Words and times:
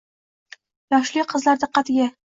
-yoshli 0.95 1.27
qizlar 1.35 1.65
diqqatiga 1.67 2.13